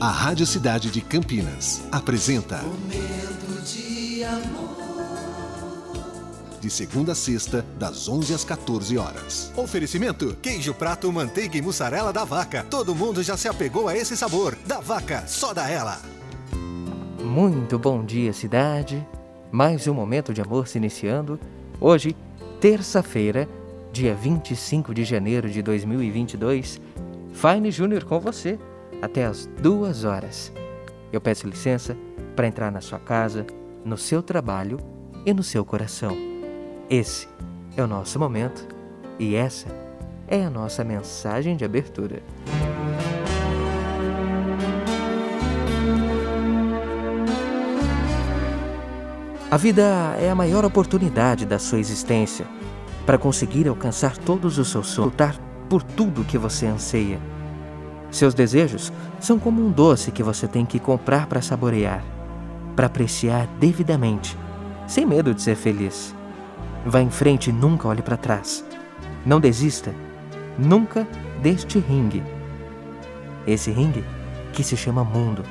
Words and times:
A 0.00 0.10
Rádio 0.10 0.46
Cidade 0.46 0.92
de 0.92 1.00
Campinas 1.00 1.82
apresenta 1.90 2.58
Momento 2.58 3.64
de 3.64 4.22
amor. 4.22 4.78
De 6.60 6.70
segunda 6.70 7.10
a 7.10 7.14
sexta, 7.16 7.66
das 7.76 8.08
11 8.08 8.32
às 8.32 8.44
14 8.44 8.96
horas. 8.96 9.52
Oferecimento: 9.56 10.36
queijo 10.40 10.72
prato, 10.72 11.10
manteiga 11.10 11.58
e 11.58 11.62
mussarela 11.62 12.12
da 12.12 12.22
vaca. 12.22 12.64
Todo 12.70 12.94
mundo 12.94 13.24
já 13.24 13.36
se 13.36 13.48
apegou 13.48 13.88
a 13.88 13.96
esse 13.96 14.16
sabor. 14.16 14.56
Da 14.64 14.78
vaca, 14.78 15.26
só 15.26 15.52
da 15.52 15.68
ela. 15.68 16.00
Muito 17.20 17.76
bom 17.76 18.04
dia, 18.04 18.32
cidade. 18.32 19.04
Mais 19.50 19.88
um 19.88 19.94
momento 19.94 20.32
de 20.32 20.40
amor 20.40 20.68
se 20.68 20.78
iniciando. 20.78 21.40
Hoje, 21.80 22.14
terça-feira, 22.60 23.48
dia 23.92 24.14
25 24.14 24.94
de 24.94 25.04
janeiro 25.04 25.50
de 25.50 25.60
2022. 25.60 26.80
Fine 27.32 27.72
Júnior 27.72 28.04
com 28.04 28.20
você 28.20 28.60
até 29.00 29.24
as 29.24 29.46
duas 29.60 30.04
horas. 30.04 30.52
Eu 31.12 31.20
peço 31.20 31.46
licença 31.46 31.96
para 32.36 32.46
entrar 32.46 32.70
na 32.70 32.80
sua 32.80 32.98
casa, 32.98 33.46
no 33.84 33.96
seu 33.96 34.22
trabalho 34.22 34.78
e 35.24 35.32
no 35.32 35.42
seu 35.42 35.64
coração. 35.64 36.16
Esse 36.90 37.28
é 37.76 37.82
o 37.82 37.86
nosso 37.86 38.18
momento 38.18 38.66
e 39.18 39.34
essa 39.34 39.68
é 40.26 40.44
a 40.44 40.50
nossa 40.50 40.84
mensagem 40.84 41.56
de 41.56 41.64
abertura. 41.64 42.22
A 49.50 49.56
vida 49.56 49.82
é 50.20 50.28
a 50.28 50.34
maior 50.34 50.62
oportunidade 50.64 51.46
da 51.46 51.58
sua 51.58 51.78
existência 51.78 52.46
para 53.06 53.16
conseguir 53.16 53.66
alcançar 53.66 54.18
todos 54.18 54.58
os 54.58 54.70
seus 54.70 54.88
sonhos, 54.88 55.12
lutar 55.12 55.36
por 55.70 55.82
tudo 55.82 56.22
que 56.22 56.36
você 56.36 56.66
anseia. 56.66 57.18
Seus 58.10 58.32
desejos 58.34 58.92
são 59.20 59.38
como 59.38 59.64
um 59.64 59.70
doce 59.70 60.10
que 60.10 60.22
você 60.22 60.48
tem 60.48 60.64
que 60.64 60.78
comprar 60.78 61.26
para 61.26 61.42
saborear, 61.42 62.02
para 62.74 62.86
apreciar 62.86 63.46
devidamente, 63.60 64.36
sem 64.86 65.04
medo 65.04 65.34
de 65.34 65.42
ser 65.42 65.56
feliz. 65.56 66.14
Vá 66.86 67.00
em 67.00 67.10
frente 67.10 67.50
e 67.50 67.52
nunca 67.52 67.88
olhe 67.88 68.00
para 68.00 68.16
trás. 68.16 68.64
Não 69.26 69.40
desista, 69.40 69.94
nunca 70.58 71.06
deste 71.42 71.78
ringue. 71.78 72.22
Esse 73.46 73.70
ringue 73.70 74.04
que 74.52 74.64
se 74.64 74.76
chama 74.76 75.04
mundo. 75.04 75.42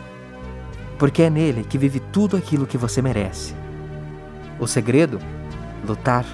Porque 0.97 1.23
é 1.23 1.29
nele 1.29 1.63
que 1.63 1.77
vive 1.77 1.99
tudo 1.99 2.35
aquilo 2.35 2.65
que 2.65 2.77
você 2.77 3.01
merece. 3.01 3.53
O 4.59 4.65
segredo? 4.65 5.19
Lutar, 5.85 6.25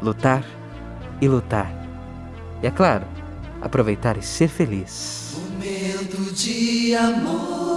lutar 0.00 0.44
e 1.20 1.28
lutar. 1.28 1.70
E 2.62 2.66
é 2.66 2.70
claro, 2.70 3.04
aproveitar 3.60 4.16
e 4.16 4.22
ser 4.22 4.48
feliz. 4.48 5.45
De 6.16 6.96
amor. 6.96 7.75